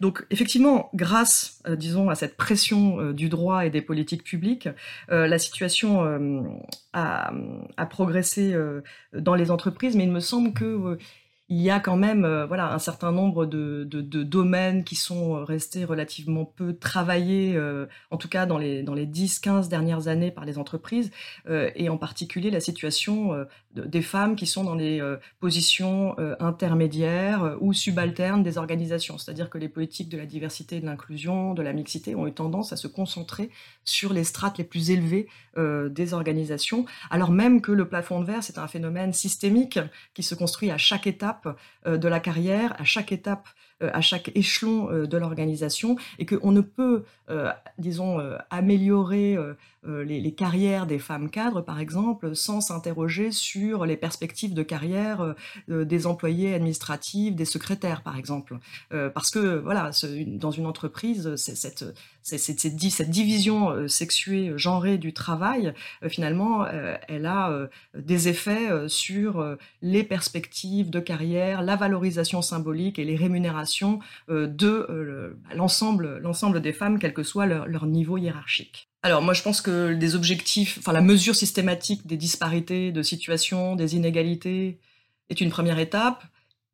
Donc, 0.00 0.26
effectivement, 0.30 0.90
grâce, 0.94 1.60
euh, 1.66 1.76
disons, 1.76 2.08
à 2.08 2.14
cette 2.14 2.36
pression 2.36 3.12
du 3.12 3.28
droit 3.28 3.66
et 3.66 3.70
des 3.70 3.82
politiques 3.82 4.24
publiques, 4.24 4.68
la 5.08 5.38
situation 5.38 6.62
a, 6.92 7.32
progressé 7.90 8.54
dans 9.12 9.34
les 9.34 9.50
entreprises, 9.50 9.96
mais 9.96 10.04
il 10.04 10.12
me 10.12 10.20
semble 10.20 10.52
que 10.52 10.98
il 11.48 11.60
y 11.60 11.70
a 11.70 11.78
quand 11.78 11.96
même 11.96 12.26
voilà 12.48 12.72
un 12.72 12.78
certain 12.78 13.12
nombre 13.12 13.46
de, 13.46 13.84
domaines 13.84 14.84
qui 14.84 14.96
sont 14.96 15.44
restés 15.44 15.84
relativement 15.84 16.44
peu 16.44 16.74
travaillés, 16.74 17.58
en 18.10 18.16
tout 18.16 18.28
cas 18.28 18.46
dans 18.46 18.58
les, 18.58 18.82
dans 18.82 18.94
les 18.94 19.06
10-15 19.06 19.68
dernières 19.68 20.08
années 20.08 20.30
par 20.30 20.44
les 20.44 20.58
entreprises, 20.58 21.10
et 21.48 21.88
en 21.88 21.98
particulier 21.98 22.50
la 22.50 22.60
situation 22.60 23.46
des 23.74 24.02
femmes 24.02 24.36
qui 24.36 24.46
sont 24.46 24.64
dans 24.64 24.76
des 24.76 25.02
positions 25.40 26.16
intermédiaires 26.40 27.56
ou 27.60 27.72
subalternes 27.72 28.42
des 28.42 28.58
organisations. 28.58 29.18
C'est-à-dire 29.18 29.50
que 29.50 29.58
les 29.58 29.68
politiques 29.68 30.08
de 30.08 30.16
la 30.16 30.26
diversité 30.26 30.80
de 30.80 30.86
l'inclusion, 30.86 31.54
de 31.54 31.62
la 31.62 31.72
mixité, 31.72 32.14
ont 32.14 32.26
eu 32.26 32.32
tendance 32.32 32.72
à 32.72 32.76
se 32.76 32.86
concentrer 32.86 33.50
sur 33.84 34.12
les 34.12 34.24
strates 34.24 34.58
les 34.58 34.64
plus 34.64 34.90
élevées 34.90 35.28
des 35.56 36.14
organisations, 36.14 36.86
alors 37.10 37.30
même 37.30 37.60
que 37.60 37.72
le 37.72 37.88
plafond 37.88 38.20
de 38.20 38.26
verre, 38.26 38.42
c'est 38.42 38.58
un 38.58 38.68
phénomène 38.68 39.12
systémique 39.12 39.78
qui 40.14 40.22
se 40.22 40.34
construit 40.34 40.70
à 40.70 40.78
chaque 40.78 41.06
étape 41.06 41.48
euh, 41.86 41.96
de 41.96 42.08
la 42.08 42.20
carrière, 42.20 42.74
à 42.78 42.84
chaque 42.84 43.12
étape, 43.12 43.48
euh, 43.48 43.73
à 43.92 44.00
chaque 44.00 44.30
échelon 44.34 44.90
euh, 44.90 45.06
de 45.06 45.16
l'organisation, 45.16 45.96
et 46.18 46.26
qu'on 46.26 46.52
ne 46.52 46.60
peut, 46.60 47.04
disons, 47.78 48.18
améliorer 48.50 49.36
les, 49.84 50.32
carrières 50.32 50.86
des 50.86 50.98
femmes 50.98 51.30
cadres, 51.30 51.62
par 51.62 51.80
exemple, 51.80 52.34
sans 52.36 52.60
s'interroger 52.60 53.30
sur 53.32 53.86
les 53.86 53.96
perspectives 53.96 54.54
de 54.54 54.62
carrière 54.62 55.34
des 55.68 56.06
employés 56.06 56.54
administratifs, 56.54 57.34
des 57.34 57.44
secrétaires, 57.44 58.02
par 58.02 58.18
exemple. 58.18 58.58
parce 58.90 59.30
que, 59.30 59.58
voilà, 59.58 59.90
dans 60.26 60.50
une 60.50 60.66
entreprise, 60.66 61.34
c'est 61.36 61.84
cette 62.24 63.10
division 63.10 63.86
sexuée, 63.86 64.52
genrée 64.56 64.98
du 64.98 65.12
travail, 65.12 65.74
finalement, 66.08 66.66
elle 66.66 67.26
a 67.26 67.68
des 67.94 68.28
effets 68.28 68.88
sur 68.88 69.56
les 69.82 70.02
perspectives 70.02 70.90
de 70.90 71.00
carrière, 71.00 71.62
la 71.62 71.76
valorisation 71.76 72.40
symbolique 72.40 72.98
et 72.98 73.04
les 73.04 73.16
rémunérations 73.16 73.98
de 74.28 75.36
l'ensemble, 75.54 76.18
l'ensemble 76.18 76.62
des 76.62 76.72
femmes, 76.72 76.98
quel 76.98 77.12
que 77.12 77.22
soit 77.22 77.46
leur, 77.46 77.66
leur 77.66 77.86
niveau 77.86 78.16
hiérarchique. 78.16 78.88
Alors 79.02 79.20
moi 79.20 79.34
je 79.34 79.42
pense 79.42 79.60
que 79.60 79.92
des 79.92 80.14
objectifs, 80.14 80.78
enfin 80.78 80.92
la 80.92 81.02
mesure 81.02 81.36
systématique 81.36 82.06
des 82.06 82.16
disparités 82.16 82.90
de 82.90 83.02
situation, 83.02 83.76
des 83.76 83.96
inégalités, 83.96 84.80
est 85.28 85.42
une 85.42 85.50
première 85.50 85.78
étape. 85.78 86.24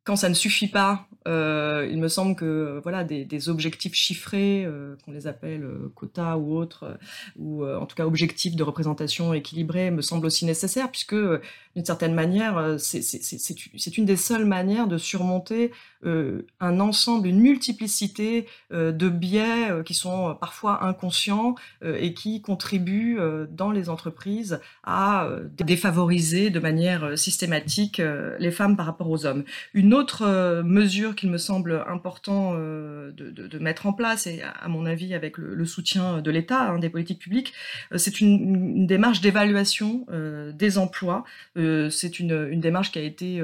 Quand 0.05 0.15
ça 0.15 0.29
ne 0.29 0.33
suffit 0.33 0.69
pas, 0.69 1.07
euh, 1.27 1.87
il 1.89 1.99
me 1.99 2.07
semble 2.07 2.35
que 2.35 2.79
voilà 2.81 3.03
des, 3.03 3.49
objectifs 3.49 3.93
chiffrés, 3.93 4.65
euh, 4.65 4.95
qu'on 5.05 5.11
les 5.11 5.27
appelle 5.27 5.63
euh, 5.63 5.91
quotas 5.93 6.37
ou 6.37 6.55
autres, 6.55 6.97
ou 7.37 7.65
en 7.65 7.85
tout 7.85 7.95
cas 7.95 8.05
objectifs 8.05 8.55
de 8.55 8.63
représentation 8.63 9.33
équilibrée, 9.33 9.91
me 9.91 10.01
semblent 10.01 10.25
aussi 10.25 10.45
nécessaires, 10.45 10.89
puisque 10.89 11.15
d'une 11.15 11.85
certaine 11.85 12.13
manière, 12.13 12.75
c'est 12.79 13.97
une 13.97 14.05
des 14.05 14.17
seules 14.17 14.45
manières 14.45 14.87
de 14.87 14.97
surmonter 14.97 15.71
un 16.03 16.79
ensemble, 16.79 17.27
une 17.27 17.39
multiplicité 17.39 18.47
de 18.71 19.09
biais 19.09 19.83
qui 19.85 19.93
sont 19.93 20.35
parfois 20.39 20.83
inconscients 20.85 21.55
et 21.83 22.13
qui 22.13 22.41
contribuent 22.41 23.19
dans 23.51 23.71
les 23.71 23.89
entreprises 23.89 24.59
à 24.83 25.27
défavoriser 25.57 26.49
de 26.49 26.59
manière 26.59 27.17
systématique 27.17 28.01
les 28.39 28.51
femmes 28.51 28.75
par 28.75 28.85
rapport 28.85 29.09
aux 29.09 29.25
hommes. 29.25 29.43
Une 29.73 29.93
autre 29.93 30.61
mesure 30.63 31.15
qu'il 31.15 31.29
me 31.29 31.37
semble 31.37 31.83
important 31.87 32.53
euh, 32.55 33.11
de, 33.11 33.59
mettre 33.59 33.85
en 33.85 33.93
place, 33.93 34.25
et 34.27 34.41
à 34.41 34.67
mon 34.67 34.85
avis 34.85 35.13
avec 35.13 35.37
le, 35.37 35.65
soutien 35.65 36.21
de 36.21 36.31
l'État, 36.31 36.71
hein, 36.71 36.79
des 36.79 36.89
politiques 36.89 37.19
publiques, 37.19 37.53
euh, 37.91 37.97
c'est 37.97 38.21
une, 38.21 38.87
démarche 38.87 39.21
d'évaluation 39.21 40.05
euh, 40.11 40.51
des 40.51 40.77
emplois. 40.77 41.23
c'est 41.55 42.19
une, 42.19 42.59
démarche 42.59 42.91
qui 42.91 42.99
a 42.99 43.01
été 43.01 43.41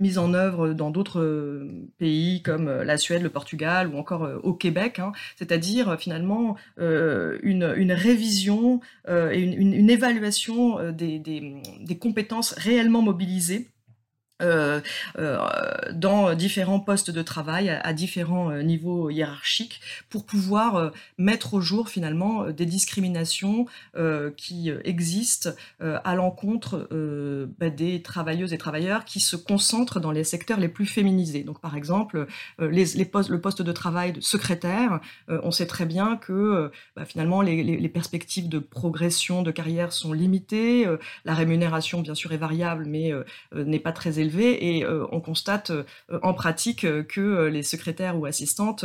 mise 0.00 0.18
en 0.18 0.34
œuvre 0.34 0.72
dans 0.72 0.90
d'autres 0.90 1.66
pays 2.00 2.42
comme 2.42 2.68
la 2.68 2.96
Suède, 2.96 3.22
le 3.22 3.28
Portugal 3.28 3.88
ou 3.88 3.98
encore 3.98 4.28
au 4.42 4.54
Québec, 4.54 4.98
hein. 4.98 5.12
c'est-à-dire 5.36 5.96
finalement 6.00 6.56
une, 6.78 7.92
révision 7.92 8.80
et 9.08 9.40
une, 9.40 9.90
évaluation 9.90 10.78
des 10.92 11.98
compétences 12.00 12.54
réellement 12.54 13.02
mobilisées 13.02 13.68
euh, 14.40 14.80
euh, 15.18 15.38
dans 15.92 16.34
différents 16.34 16.80
postes 16.80 17.10
de 17.10 17.22
travail 17.22 17.68
à, 17.68 17.92
différents 17.92 18.50
euh, 18.50 18.62
niveaux 18.62 19.10
hiérarchiques 19.10 19.80
pour 20.08 20.24
pouvoir 20.24 20.92
mettre 21.18 21.54
au 21.54 21.60
jour 21.60 21.88
finalement 21.88 22.50
des 22.50 22.66
discriminations 22.66 23.66
qui 24.36 24.70
existent 24.84 25.50
à 25.80 26.14
l'encontre 26.14 26.88
bah, 27.58 27.70
des 27.70 28.02
travailleuses 28.02 28.52
et 28.52 28.58
travailleurs 28.58 29.04
qui 29.04 29.20
se 29.20 29.36
concentrent 29.36 30.00
dans 30.00 30.12
les 30.12 30.24
secteurs 30.24 30.58
les 30.58 30.68
plus 30.68 30.86
féminisés. 30.86 31.42
Donc 31.42 31.60
par 31.60 31.76
exemple 31.76 32.26
le 32.58 33.36
poste 33.36 33.62
de 33.62 33.72
travail 33.72 34.12
de 34.12 34.20
secrétaire, 34.20 35.00
on 35.28 35.50
sait 35.50 35.66
très 35.66 35.86
bien 35.86 36.16
que 36.16 36.70
bah, 36.96 37.04
finalement 37.04 37.42
les, 37.42 37.88
perspectives 37.88 38.48
de 38.48 38.58
progression 38.58 39.42
de 39.42 39.50
carrière 39.50 39.92
sont 39.92 40.12
limitées, 40.12 40.86
la 41.24 41.34
rémunération 41.34 42.00
bien 42.00 42.14
sûr 42.14 42.32
est 42.32 42.38
variable 42.38 42.84
mais 42.86 43.12
n'est 43.54 43.80
pas 43.80 43.92
très 43.92 44.18
élevée 44.20 44.29
et 44.38 44.84
euh, 44.84 45.06
on 45.12 45.20
constate 45.20 45.70
euh, 45.70 45.84
en 46.22 46.34
pratique 46.34 46.84
euh, 46.84 47.02
que 47.02 47.46
les 47.46 47.62
secrétaires 47.62 48.18
ou 48.18 48.26
assistantes 48.26 48.84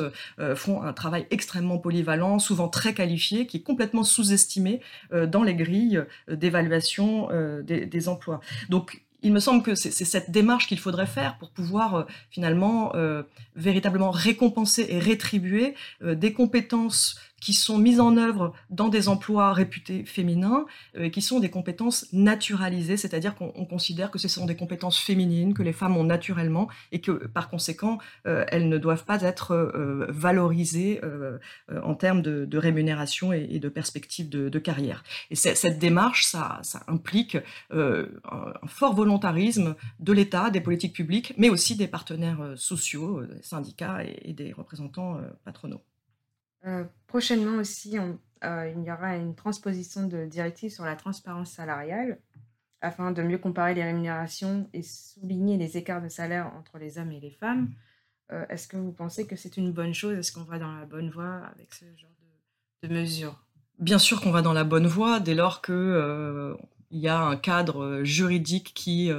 font 0.55 0.81
un 0.81 0.93
travail 0.93 1.27
extrêmement 1.31 1.77
polyvalent, 1.77 2.39
souvent 2.39 2.67
très 2.67 2.93
qualifié, 2.93 3.47
qui 3.47 3.57
est 3.57 3.61
complètement 3.61 4.03
sous-estimé 4.03 4.81
dans 5.11 5.43
les 5.43 5.55
grilles 5.55 6.03
d'évaluation 6.29 7.29
des, 7.63 8.09
emplois. 8.09 8.39
Donc 8.69 9.01
il 9.21 9.33
me 9.33 9.39
semble 9.39 9.63
que 9.63 9.75
c'est 9.75 9.91
cette 9.91 10.31
démarche 10.31 10.67
qu'il 10.67 10.79
faudrait 10.79 11.07
faire 11.07 11.37
pour 11.37 11.51
pouvoir 11.51 12.07
finalement 12.29 12.93
véritablement 13.55 14.11
récompenser 14.11 14.85
et 14.89 14.99
rétribuer 14.99 15.75
des 16.01 16.33
compétences 16.33 17.19
qui 17.41 17.53
sont 17.53 17.77
mises 17.77 17.99
en 17.99 18.17
œuvre 18.17 18.53
dans 18.69 18.89
des 18.89 19.07
emplois 19.07 19.53
réputés 19.53 20.05
féminins, 20.05 20.65
euh, 20.97 21.09
qui 21.09 21.21
sont 21.21 21.39
des 21.39 21.49
compétences 21.49 22.07
naturalisées, 22.13 22.97
c'est-à-dire 22.97 23.35
qu'on 23.35 23.65
considère 23.65 24.09
que 24.11 24.19
ce 24.19 24.27
sont 24.27 24.45
des 24.45 24.55
compétences 24.55 24.97
féminines 24.97 25.53
que 25.53 25.63
les 25.63 25.73
femmes 25.73 25.97
ont 25.97 26.03
naturellement 26.03 26.67
et 26.91 27.01
que 27.01 27.11
par 27.11 27.49
conséquent 27.49 27.99
euh, 28.25 28.45
elles 28.47 28.69
ne 28.69 28.77
doivent 28.77 29.05
pas 29.05 29.21
être 29.21 29.51
euh, 29.51 30.07
valorisées 30.09 31.01
en 31.83 31.95
termes 31.95 32.21
de, 32.21 32.57
rémunération 32.57 33.33
et, 33.33 33.59
de 33.59 33.69
perspectives 33.69 34.29
de, 34.29 34.59
carrière. 34.59 35.03
Et 35.29 35.35
cette 35.35 35.79
démarche, 35.79 36.25
ça, 36.25 36.61
implique 36.87 37.37
un, 37.71 38.05
fort 38.67 38.93
volontarisme 38.95 39.75
de 39.99 40.13
l'État, 40.13 40.49
des 40.49 40.61
politiques 40.61 40.93
publiques, 40.93 41.33
mais 41.37 41.49
aussi 41.49 41.75
des 41.75 41.87
partenaires 41.87 42.53
sociaux, 42.55 43.23
des 43.23 43.41
syndicats 43.41 44.03
et 44.03 44.33
des 44.33 44.53
représentants 44.53 45.19
patronaux. 45.43 45.81
Euh, 46.65 46.83
prochainement 47.07 47.57
aussi, 47.57 47.97
euh, 47.97 48.73
il 48.75 48.83
y 48.83 48.91
aura 48.91 49.15
une 49.15 49.35
transposition 49.35 50.07
de 50.07 50.25
directive 50.25 50.71
sur 50.71 50.85
la 50.85 50.95
transparence 50.95 51.51
salariale 51.51 52.19
afin 52.81 53.11
de 53.11 53.21
mieux 53.21 53.37
comparer 53.37 53.73
les 53.73 53.83
rémunérations 53.83 54.69
et 54.73 54.81
souligner 54.81 55.57
les 55.57 55.77
écarts 55.77 56.01
de 56.01 56.09
salaire 56.09 56.51
entre 56.57 56.77
les 56.77 56.97
hommes 56.97 57.11
et 57.11 57.19
les 57.19 57.31
femmes. 57.31 57.69
Euh, 58.31 58.45
est-ce 58.49 58.67
que 58.67 58.77
vous 58.77 58.91
pensez 58.91 59.27
que 59.27 59.35
c'est 59.35 59.57
une 59.57 59.71
bonne 59.71 59.93
chose? 59.93 60.17
Est-ce 60.17 60.31
qu'on 60.31 60.43
va 60.43 60.59
dans 60.59 60.75
la 60.75 60.85
bonne 60.85 61.09
voie 61.09 61.41
avec 61.53 61.73
ce 61.73 61.85
genre 61.97 62.09
de, 62.81 62.87
mesures? 62.87 63.43
Bien 63.79 63.99
sûr 63.99 64.21
qu'on 64.21 64.31
va 64.31 64.41
dans 64.41 64.53
la 64.53 64.63
bonne 64.63 64.87
voie 64.87 65.19
dès 65.19 65.35
lors 65.35 65.61
qu'il 65.61 66.55
y 66.91 67.07
a 67.07 67.19
un 67.19 67.37
cadre 67.37 68.03
juridique 68.03 68.73
qui 68.73 69.11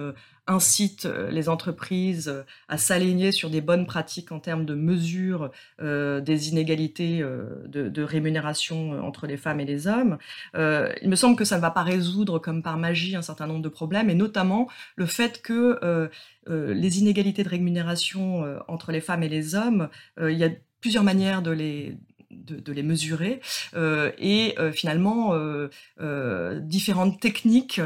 incite 0.46 1.06
euh, 1.06 1.30
les 1.30 1.48
entreprises 1.48 2.28
euh, 2.28 2.42
à 2.68 2.78
s'aligner 2.78 3.32
sur 3.32 3.50
des 3.50 3.60
bonnes 3.60 3.86
pratiques 3.86 4.32
en 4.32 4.38
termes 4.38 4.64
de 4.64 4.74
mesure 4.74 5.50
euh, 5.82 6.20
des 6.20 6.48
inégalités 6.48 7.22
de, 7.66 8.02
rémunération 8.02 9.04
entre 9.04 9.26
les 9.26 9.36
femmes 9.36 9.60
et 9.60 9.64
les 9.64 9.86
hommes. 9.88 10.18
il 10.54 11.08
me 11.08 11.16
semble 11.16 11.36
que 11.36 11.44
ça 11.44 11.56
ne 11.56 11.60
va 11.60 11.70
pas 11.70 11.82
résoudre 11.82 12.38
comme 12.38 12.62
par 12.62 12.76
magie 12.76 13.16
un 13.16 13.22
certain 13.22 13.46
nombre 13.46 13.62
de 13.62 13.68
problèmes, 13.68 14.10
et 14.10 14.14
notamment 14.14 14.68
le 14.94 15.06
fait 15.06 15.42
que 15.42 16.08
les 16.46 16.98
inégalités 16.98 17.42
de 17.42 17.48
rémunération 17.48 18.44
entre 18.68 18.92
les 18.92 19.00
femmes 19.00 19.22
et 19.22 19.28
les 19.28 19.54
hommes, 19.54 19.88
il 20.20 20.36
y 20.36 20.44
a 20.44 20.50
plusieurs 20.80 21.04
manières 21.04 21.42
de 21.42 21.50
les, 21.50 21.96
de, 22.44 22.72
les 22.72 22.82
mesurer 22.82 23.40
euh, 23.74 24.12
et 24.18 24.54
euh, 24.58 24.72
finalement 24.72 25.34
euh, 25.34 26.60
différentes 26.60 27.20
techniques, 27.20 27.80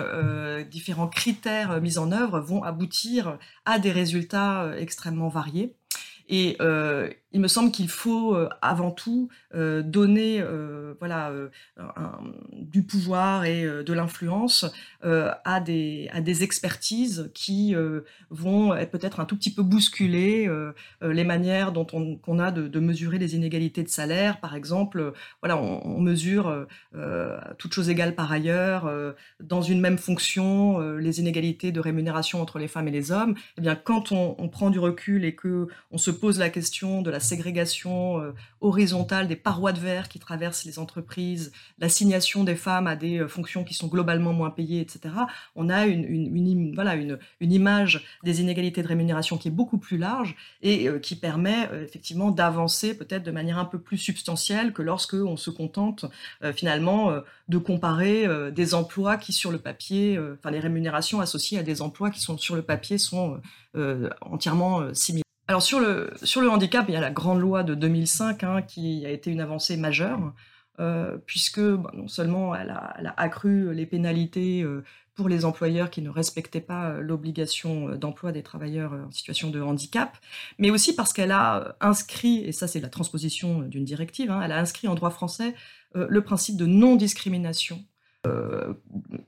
différents 0.70 1.08
critères 1.08 1.80
mis 1.80 1.98
en 1.98 2.12
œuvre 2.12 2.40
vont 2.40 2.62
aboutir 2.62 3.38
à 3.64 3.78
des 3.78 3.92
résultats 3.92 4.72
extrêmement 4.78 5.28
variés. 5.28 5.74
Et 6.28 6.58
il 7.32 7.40
me 7.40 7.48
semble 7.48 7.70
qu'il 7.70 7.88
faut 7.88 8.34
euh, 8.34 8.48
avant 8.60 8.90
tout 8.90 9.28
euh, 9.54 9.82
donner 9.82 10.40
euh, 10.40 10.94
voilà, 10.98 11.32
du 12.52 12.82
pouvoir 12.82 13.44
et 13.44 13.64
de 13.64 13.92
l'influence 13.92 14.66
à, 15.02 15.60
des, 15.60 16.08
à 16.12 16.20
des 16.20 16.42
expertises 16.42 17.30
qui 17.34 17.74
vont 18.30 18.76
peut-être 18.90 19.20
un 19.20 19.24
tout 19.24 19.36
petit 19.36 19.52
peu 19.52 19.62
bousculer 19.62 20.50
les 21.02 21.24
manières 21.24 21.72
dont 21.72 21.86
on, 21.92 22.38
a 22.38 22.50
de, 22.50 22.80
mesurer 22.80 23.18
les 23.18 23.34
inégalités 23.34 23.82
de 23.82 23.88
salaire. 23.88 24.40
Par 24.40 24.54
exemple, 24.54 25.12
voilà, 25.40 25.56
on, 25.56 26.00
mesure 26.00 26.66
toutes 27.58 27.72
choses 27.72 27.88
égales 27.88 28.14
par 28.14 28.30
ailleurs, 28.30 28.90
dans 29.40 29.62
une 29.62 29.80
même 29.80 29.98
fonction, 29.98 30.80
les 30.96 31.20
inégalités 31.20 31.72
de 31.72 31.80
rémunération 31.80 32.42
entre 32.42 32.58
les 32.58 32.68
femmes 32.68 32.88
et 32.88 32.92
les 32.92 33.12
hommes. 33.12 33.34
Eh 33.58 33.60
bien, 33.60 33.74
quand 33.74 34.12
on, 34.12 34.34
on 34.38 34.48
prend 34.48 34.70
du 34.70 34.78
recul 34.78 35.24
et 35.24 35.34
que 35.34 35.68
on 35.90 35.98
se 35.98 36.10
pose 36.10 36.38
la 36.38 36.50
question 36.50 37.02
de 37.02 37.10
la 37.10 37.19
ségrégation 37.20 38.20
euh, 38.20 38.34
horizontale 38.60 39.28
des 39.28 39.36
parois 39.36 39.72
de 39.72 39.78
verre 39.78 40.08
qui 40.08 40.18
traversent 40.18 40.64
les 40.64 40.78
entreprises, 40.78 41.52
l'assignation 41.78 42.44
des 42.44 42.56
femmes 42.56 42.86
à 42.86 42.96
des 42.96 43.18
euh, 43.18 43.28
fonctions 43.28 43.64
qui 43.64 43.74
sont 43.74 43.86
globalement 43.86 44.32
moins 44.32 44.50
payées, 44.50 44.80
etc., 44.80 45.14
on 45.56 45.68
a 45.68 45.86
une, 45.86 46.74
voilà, 46.74 46.94
une, 46.94 47.18
image 47.40 48.04
des 48.22 48.40
inégalités 48.40 48.82
de 48.82 48.88
rémunération 48.88 49.38
qui 49.38 49.48
est 49.48 49.52
beaucoup 49.52 49.78
plus 49.78 49.98
large 49.98 50.36
et 50.62 50.88
euh, 50.88 50.98
qui 50.98 51.16
permet 51.16 51.68
effectivement 51.82 52.30
d'avancer 52.30 52.96
peut-être 52.96 53.22
de 53.22 53.30
manière 53.30 53.58
un 53.58 53.64
peu 53.64 53.78
plus 53.78 53.98
substantielle 53.98 54.72
que 54.72 54.82
lorsque 54.82 55.14
on 55.14 55.36
se 55.36 55.50
contente 55.50 56.06
finalement 56.54 57.12
de 57.48 57.58
comparer 57.58 58.26
des 58.52 58.74
emplois 58.74 59.16
qui 59.16 59.32
sur 59.32 59.50
le 59.50 59.58
papier, 59.58 60.18
enfin 60.34 60.50
les 60.50 60.60
rémunérations 60.60 61.20
associées 61.20 61.58
à 61.58 61.62
des 61.62 61.82
emplois 61.82 62.10
qui 62.10 62.20
sont 62.20 62.38
sur 62.38 62.56
le 62.56 62.62
papier 62.62 62.98
sont 62.98 63.40
entièrement 64.22 64.94
similaires. 64.94 65.29
Alors 65.50 65.62
sur 65.62 65.80
le, 65.80 66.48
handicap, 66.48 66.84
il 66.86 66.92
y 66.92 66.96
a 66.96 67.00
la 67.00 67.10
grande 67.10 67.40
loi 67.40 67.64
de 67.64 67.74
2005 67.74 68.44
hein, 68.44 68.62
qui 68.62 69.04
a 69.04 69.10
été 69.10 69.32
une 69.32 69.40
avancée 69.40 69.76
majeure, 69.76 70.32
euh, 70.78 71.18
puisque 71.26 71.58
bah, 71.58 71.90
non 71.92 72.06
seulement 72.06 72.54
elle 72.54 72.70
a, 72.70 73.14
accru 73.16 73.74
les 73.74 73.84
pénalités 73.84 74.62
euh, 74.62 74.84
pour 75.16 75.28
les 75.28 75.44
employeurs 75.44 75.90
qui 75.90 76.02
ne 76.02 76.08
respectaient 76.08 76.60
pas 76.60 76.90
euh, 76.90 77.00
l'obligation 77.00 77.96
d'emploi 77.96 78.30
des 78.30 78.44
travailleurs 78.44 78.92
en 78.92 79.10
situation 79.10 79.50
de 79.50 79.60
handicap, 79.60 80.16
mais 80.60 80.70
aussi 80.70 80.94
parce 80.94 81.12
qu'elle 81.12 81.32
a 81.32 81.74
inscrit, 81.80 82.44
et 82.44 82.52
ça 82.52 82.68
c'est 82.68 82.78
la 82.78 82.88
transposition 82.88 83.62
d'une 83.62 83.84
directive, 83.84 84.30
hein, 84.30 84.42
elle 84.44 84.52
a 84.52 84.58
inscrit 84.60 84.86
en 84.86 84.94
droit 84.94 85.10
français 85.10 85.56
le 85.96 86.20
principe 86.20 86.58
de 86.58 86.66
non-discrimination 86.66 87.84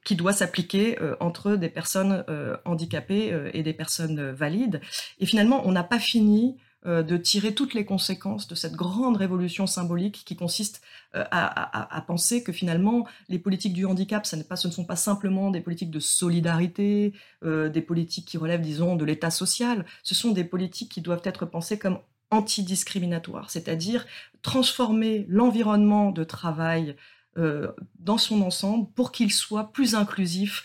qui 0.04 0.16
doit 0.16 0.32
s'appliquer 0.32 1.00
euh, 1.00 1.16
entre 1.20 1.56
des 1.56 1.68
personnes 1.68 2.24
euh, 2.28 2.56
handicapées 2.64 3.50
et 3.54 3.62
des 3.62 3.72
personnes 3.72 4.30
valides. 4.32 4.80
Et 5.18 5.26
finalement, 5.26 5.62
on 5.66 5.72
n'a 5.72 5.84
pas 5.84 5.98
fini 5.98 6.56
de 6.84 7.16
tirer 7.16 7.54
toutes 7.54 7.74
les 7.74 7.84
conséquences 7.84 8.48
de 8.48 8.56
cette 8.56 8.72
grande 8.72 9.16
révolution 9.16 9.68
symbolique 9.68 10.24
qui 10.26 10.34
consiste 10.34 10.82
à, 11.12 12.04
penser 12.08 12.42
que 12.42 12.50
finalement 12.50 13.06
les 13.28 13.38
politiques 13.38 13.72
du 13.72 13.86
handicap, 13.86 14.26
pas, 14.48 14.56
ce 14.56 14.66
ne 14.66 14.72
sont 14.72 14.84
pas 14.84 14.96
simplement 14.96 15.52
des 15.52 15.60
politiques 15.60 15.92
de 15.92 16.00
solidarité, 16.00 17.12
des 17.44 17.82
politiques 17.82 18.26
qui 18.26 18.36
relèvent, 18.36 18.62
disons, 18.62 18.96
de 18.96 19.04
l'état 19.04 19.30
social, 19.30 19.86
ce 20.02 20.16
sont 20.16 20.32
des 20.32 20.42
politiques 20.42 20.90
qui 20.90 21.02
doivent 21.02 21.22
être 21.22 21.46
pensées 21.46 21.78
comme 21.78 22.00
antidiscriminatoires, 22.32 23.48
c'est-à-dire 23.48 24.04
transformer 24.42 25.24
l'environnement 25.28 26.10
de 26.10 26.24
travail 26.24 26.96
dans 27.36 28.18
son 28.18 28.42
ensemble 28.42 28.90
pour 28.92 29.10
qu'il 29.10 29.32
soit 29.32 29.72
plus 29.72 29.94
inclusif 29.94 30.64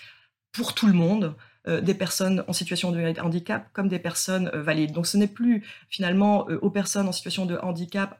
pour 0.52 0.74
tout 0.74 0.88
le 0.88 0.94
monde, 0.94 1.26
euh, 1.26 1.32
des 1.82 1.94
personnes 1.94 2.44
en 2.48 2.54
situation 2.54 2.92
de 2.92 3.20
handicap 3.20 3.68
comme 3.74 3.88
des 3.88 4.00
personnes 4.00 4.50
euh, 4.54 4.62
valides. 4.62 4.94
Donc 4.94 5.08
ce 5.08 5.18
n'est 5.18 5.28
plus 5.28 5.64
finalement 5.90 6.50
euh, 6.50 6.60
aux 6.62 6.70
personnes 6.70 7.08
en 7.08 7.12
situation 7.12 7.46
de 7.46 7.58
handicap 7.62 8.20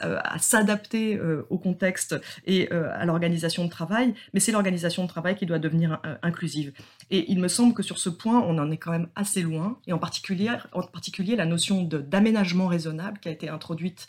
à 0.00 0.38
s'adapter 0.40 1.20
au 1.48 1.56
contexte 1.56 2.16
et 2.44 2.68
à 2.72 3.04
l'organisation 3.04 3.64
de 3.64 3.70
travail, 3.70 4.14
mais 4.32 4.40
c'est 4.40 4.50
l'organisation 4.50 5.04
de 5.04 5.08
travail 5.08 5.36
qui 5.36 5.46
doit 5.46 5.60
devenir 5.60 6.00
inclusive. 6.22 6.72
Et 7.10 7.30
il 7.30 7.38
me 7.38 7.46
semble 7.46 7.72
que 7.72 7.82
sur 7.84 7.98
ce 7.98 8.08
point, 8.08 8.40
on 8.40 8.58
en 8.58 8.68
est 8.72 8.78
quand 8.78 8.90
même 8.90 9.08
assez 9.14 9.42
loin, 9.42 9.78
et 9.86 9.92
en 9.92 9.98
particulier, 9.98 10.50
en 10.72 10.82
particulier 10.82 11.36
la 11.36 11.46
notion 11.46 11.84
d'aménagement 11.84 12.66
raisonnable 12.66 13.20
qui 13.20 13.28
a 13.28 13.32
été 13.32 13.48
introduite 13.48 14.08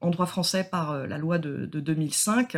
en 0.00 0.10
droit 0.10 0.26
français 0.26 0.64
par 0.64 1.06
la 1.06 1.18
loi 1.18 1.38
de, 1.38 1.66
de 1.66 1.78
2005 1.78 2.56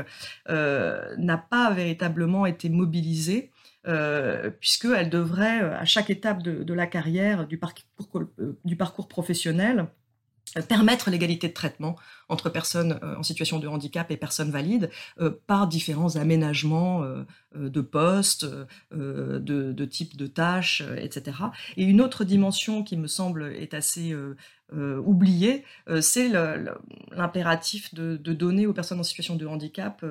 n'a 0.48 1.36
pas 1.36 1.70
véritablement 1.72 2.46
été 2.46 2.70
mobilisée 2.70 3.50
euh, 3.86 4.50
puisqu'elle 4.60 5.08
devrait, 5.08 5.62
euh, 5.62 5.78
à 5.78 5.86
chaque 5.86 6.10
étape 6.10 6.42
de, 6.42 6.74
la 6.74 6.86
carrière, 6.86 7.46
du 7.46 7.56
parcours, 7.56 8.24
euh, 8.38 8.58
du 8.64 8.76
parcours 8.76 9.08
professionnel, 9.08 9.86
permettre 10.68 11.10
l'égalité 11.10 11.46
de 11.46 11.52
traitement 11.52 11.94
entre 12.28 12.50
personnes 12.50 12.98
en 13.16 13.22
situation 13.22 13.60
de 13.60 13.68
handicap 13.68 14.10
et 14.10 14.16
personnes 14.16 14.50
valides 14.50 14.90
par 15.46 15.68
différents 15.68 16.16
aménagements 16.16 17.04
de 17.54 17.80
postes, 17.80 18.44
de, 18.90 19.38
de 19.38 19.84
types 19.84 20.16
de 20.16 20.26
tâches, 20.26 20.82
etc. 20.96 21.36
Et 21.76 21.84
une 21.84 22.00
autre 22.00 22.24
dimension 22.24 22.82
qui 22.82 22.96
me 22.96 23.06
semble 23.06 23.44
est 23.44 23.74
assez 23.74 24.12
oubliée, 24.72 25.64
c'est 26.00 26.28
l'impératif 27.12 27.94
de, 27.94 28.16
donner 28.16 28.66
aux 28.66 28.72
personnes 28.72 29.00
en 29.00 29.04
situation 29.04 29.36
de 29.36 29.46
handicap 29.46 30.04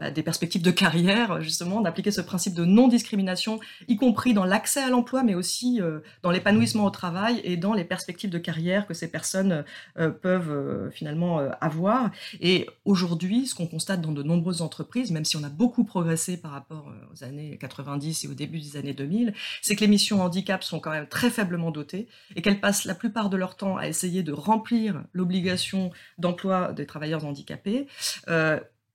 bah, 0.00 0.10
des 0.10 0.22
perspectives 0.22 0.62
de 0.62 0.70
carrière, 0.70 1.42
justement, 1.42 1.82
d'appliquer 1.82 2.10
ce 2.10 2.22
principe 2.22 2.54
de 2.54 2.64
non-discrimination, 2.64 3.60
y 3.86 3.96
compris 3.96 4.32
dans 4.32 4.46
l'accès 4.46 4.80
à 4.80 4.88
l'emploi, 4.88 5.22
mais 5.22 5.34
aussi 5.34 5.78
euh, 5.82 6.00
dans 6.22 6.30
l'épanouissement 6.30 6.86
au 6.86 6.90
travail 6.90 7.42
et 7.44 7.58
dans 7.58 7.74
les 7.74 7.84
perspectives 7.84 8.30
de 8.30 8.38
carrière 8.38 8.86
que 8.86 8.94
ces 8.94 9.10
personnes 9.10 9.62
euh, 9.98 10.08
peuvent 10.08 10.50
euh, 10.50 10.90
finalement 10.90 11.38
avoir. 11.60 12.10
Et 12.40 12.66
aujourd'hui, 12.86 13.46
ce 13.46 13.54
qu'on 13.54 13.66
constate 13.66 14.00
dans 14.00 14.12
de 14.12 14.22
nombreuses 14.22 14.62
entreprises, 14.62 15.10
même 15.10 15.26
si 15.26 15.36
on 15.36 15.44
a 15.44 15.50
beaucoup 15.50 15.84
progressé 15.84 16.38
par 16.38 16.52
rapport 16.52 16.90
aux 17.12 17.22
années 17.22 17.58
90 17.60 18.24
et 18.24 18.28
au 18.28 18.34
début 18.34 18.58
des 18.58 18.78
années 18.78 18.94
2000, 18.94 19.34
c'est 19.60 19.76
que 19.76 19.82
les 19.82 19.88
missions 19.88 20.22
handicap 20.22 20.64
sont 20.64 20.80
quand 20.80 20.92
même 20.92 21.08
très 21.08 21.28
faiblement 21.28 21.70
dotées 21.70 22.08
et 22.36 22.40
qu'elles 22.40 22.60
passent 22.60 22.86
la 22.86 22.94
plupart 22.94 23.28
de 23.28 23.36
leur 23.36 23.54
temps 23.54 23.76
à 23.76 23.86
essayer 23.86 23.99
de 24.22 24.32
remplir 24.32 25.04
l'obligation 25.12 25.90
d'emploi 26.18 26.72
des 26.72 26.86
travailleurs 26.86 27.24
handicapés 27.24 27.86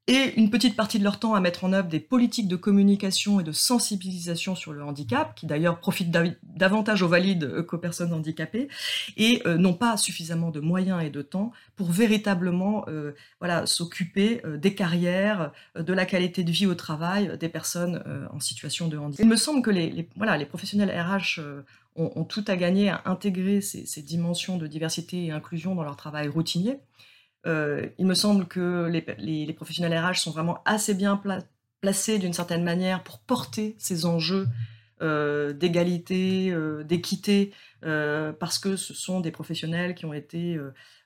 et 0.08 0.34
une 0.38 0.52
petite 0.52 0.76
partie 0.76 1.00
de 1.00 1.04
leur 1.04 1.20
temps 1.20 1.34
à 1.34 1.40
mettre 1.40 1.64
en 1.64 1.74
œuvre 1.74 1.88
des 1.88 2.00
politiques 2.00 2.48
de 2.48 2.56
communication 2.56 3.40
et 3.40 3.44
de 3.44 3.52
sensibilisation 3.52 4.54
sur 4.54 4.72
le 4.72 4.84
handicap, 4.84 5.34
qui 5.36 5.48
d'ailleurs 5.48 5.80
profitent 5.80 6.16
davantage 6.44 7.02
aux 7.02 7.08
valides 7.08 7.64
qu'aux 7.66 7.80
personnes 7.80 8.14
handicapées, 8.14 8.68
et 9.18 9.42
euh, 9.48 9.58
n'ont 9.58 9.74
pas 9.74 9.98
suffisamment 9.98 10.52
de 10.52 10.60
moyens 10.60 11.04
et 11.04 11.10
de 11.10 11.24
temps 11.24 11.52
pour 11.76 11.92
véritablement 11.92 12.86
euh, 12.88 13.14
voilà, 13.40 13.66
s'occuper 13.66 14.42
euh, 14.46 14.58
des 14.58 14.76
carrières, 14.76 15.52
de 15.76 15.94
la 15.94 16.06
qualité 16.06 16.44
de 16.44 16.52
vie 16.52 16.68
au 16.68 16.76
travail 16.76 17.36
des 17.40 17.50
personnes 17.50 18.04
en 18.32 18.40
situation 18.40 18.88
de 18.88 18.98
handicap. 18.98 19.24
Il 19.24 19.30
me 19.30 19.36
semble 19.36 19.62
que 19.62 19.72
les, 19.72 20.08
voilà, 20.16 20.38
les 20.38 20.46
professionnels 20.46 20.92
RH 20.92 21.40
ont, 21.96 22.24
tout 22.24 22.44
à 22.48 22.56
gagner 22.56 22.90
à 22.90 23.02
intégrer 23.06 23.62
ces, 23.62 23.86
ces 23.86 24.02
dimensions 24.02 24.58
de 24.58 24.68
diversité 24.68 25.26
et 25.26 25.32
inclusion 25.32 25.76
dans 25.76 25.84
leur 25.84 25.96
travail 25.96 26.28
routinier. 26.28 26.78
Euh, 27.46 27.88
il 27.98 28.06
me 28.06 28.14
semble 28.14 28.46
que 28.46 28.90
les, 29.18 29.54
professionnels 29.54 29.98
RH 29.98 30.16
sont 30.16 30.32
vraiment 30.32 30.62
assez 30.66 30.94
bien 30.94 31.22
placés 31.82 32.20
d'une 32.20 32.34
certaine 32.34 32.64
manière 32.64 33.04
pour 33.04 33.20
porter 33.20 33.76
ces 33.78 34.06
enjeux 34.06 34.48
euh, 35.02 35.54
d'égalité, 35.54 36.52
euh, 36.52 36.84
d'équité, 36.84 37.54
parce 38.40 38.58
que 38.58 38.76
ce 38.76 38.94
sont 38.94 39.20
des 39.20 39.32
professionnels 39.32 39.94
qui 39.94 40.06
ont 40.06 40.14
été, 40.14 40.60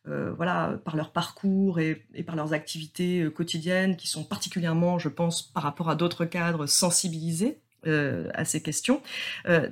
voilà, 0.05 0.79
par 0.85 0.95
leur 0.95 1.11
parcours 1.11 1.79
et, 1.79 2.05
et 2.13 2.23
par 2.23 2.37
leurs 2.37 2.53
activités 2.53 3.29
quotidiennes, 3.35 3.97
qui 3.97 4.07
sont 4.07 4.23
particulièrement, 4.23 4.97
je 4.97 5.09
pense, 5.09 5.41
par 5.41 5.63
rapport 5.63 5.89
à 5.89 5.95
d'autres 5.95 6.23
cadres, 6.23 6.67
sensibilisés 6.67 7.59
à 7.85 8.45
ces 8.45 8.61
questions. 8.61 9.01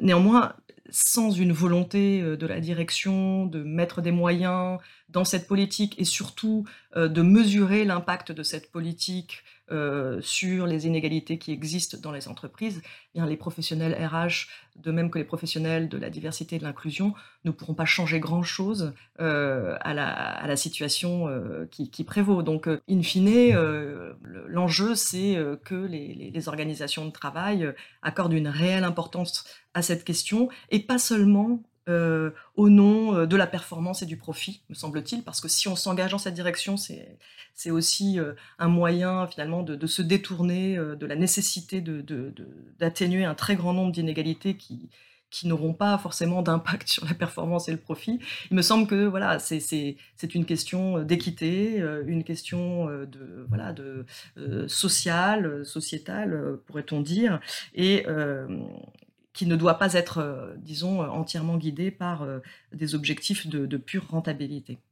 néanmoins, 0.02 0.54
sans 0.90 1.32
une 1.32 1.52
volonté 1.52 2.22
de 2.22 2.48
la 2.48 2.60
direction 2.60 3.46
de 3.46 3.64
mettre 3.64 4.02
des 4.02 4.12
moyens, 4.12 4.80
dans 5.10 5.26
cette 5.26 5.48
politique 5.48 5.96
et 5.98 6.06
surtout 6.06 6.66
euh, 6.96 7.08
de 7.08 7.22
mesurer 7.22 7.86
l'impact 7.86 8.32
de 8.32 8.44
cette 8.44 8.72
politique 8.72 9.44
euh, 9.72 10.22
sur 10.22 10.66
les 10.66 10.88
inégalités 10.88 11.38
qui 11.38 11.52
existent 11.52 11.98
dans 12.02 12.12
les 12.12 12.28
entreprises, 12.28 12.82
eh 12.84 13.20
bien 13.20 13.26
les 13.28 13.38
professionnels 13.38 13.94
RH, 13.94 14.48
de 14.78 14.92
même 14.92 15.10
que 15.10 15.18
les 15.18 15.26
professionnels 15.26 15.90
de 15.90 15.98
la 15.98 16.10
diversité 16.10 16.56
et 16.56 16.60
de 16.60 16.64
l'inclusion, 16.64 17.14
ne 17.46 17.52
pourront 17.52 17.74
pas 17.74 17.86
changer 17.86 18.20
grand-chose 18.20 18.94
euh, 19.20 19.76
à, 19.82 19.94
la, 19.94 20.56
situation 20.56 21.28
qui, 21.72 22.04
prévaut. 22.04 22.44
Donc, 22.44 22.68
in 22.90 23.02
fine, 23.02 23.56
l'enjeu, 24.22 24.96
c'est 24.96 25.38
que 25.64 25.76
les, 25.76 26.48
organisations 26.48 27.06
de 27.06 27.12
travail 27.12 27.74
accordent 28.02 28.34
une 28.34 28.48
réelle 28.48 28.84
importance 28.84 29.46
à 29.74 29.82
cette 29.82 30.04
question 30.04 30.50
et 30.70 30.80
pas 30.80 30.98
seulement 30.98 31.62
euh, 31.88 32.32
au 32.56 32.70
nom 32.70 33.16
euh, 33.16 33.26
de 33.26 33.36
la 33.38 33.48
performance 33.48 34.02
et 34.02 34.06
du 34.06 34.18
profit, 34.18 34.62
me 34.70 34.76
semble-t-il, 34.76 35.24
parce 35.24 35.40
que 35.40 35.48
si 35.48 35.68
on 35.68 35.76
s'engage 35.76 36.12
dans 36.12 36.18
cette 36.18 36.34
direction, 36.34 36.76
c'est 36.76 37.72
aussi 37.72 38.20
euh, 38.20 38.34
un 38.60 38.68
moyen 38.68 39.26
finalement 39.28 39.64
de, 39.64 39.88
se 39.88 40.02
détourner 40.02 40.76
de 40.78 41.06
la 41.06 41.16
nécessité 41.16 41.82
d'atténuer 42.80 43.24
un 43.24 43.36
très 43.36 43.56
grand 43.56 43.74
nombre 43.74 43.92
d'inégalités 43.92 44.56
qui, 44.56 44.90
n'auront 45.44 45.74
pas 45.74 45.98
forcément 45.98 46.42
d'impact 46.42 46.88
sur 46.90 47.06
la 47.06 47.14
performance 47.14 47.70
et 47.70 47.72
le 47.72 47.78
profit. 47.78 48.20
Il 48.50 48.58
me 48.58 48.62
semble 48.62 48.88
que 48.88 49.06
voilà, 49.06 49.40
c'est 49.40 49.96
une 50.34 50.46
question 50.46 51.04
d'équité, 51.04 51.78
une 52.06 52.24
question 52.24 52.88
de 52.88 53.46
voilà 53.48 53.72
de 53.72 54.06
sociale, 54.68 55.66
sociétale, 55.66 56.60
pourrait-on 56.66 57.02
dire, 57.02 57.40
et 57.76 58.06
qui 59.38 59.46
ne 59.46 59.56
doit 59.56 59.78
pas 59.78 59.94
être, 59.94 60.18
euh, 60.18 60.56
disons, 60.58 61.02
entièrement 61.02 61.58
guidé 61.58 61.92
par 61.92 62.24
euh, 62.24 62.40
des 62.74 62.96
objectifs 62.96 63.46
de 63.46 63.78
pure 63.78 64.08
rentabilité. 64.10 64.80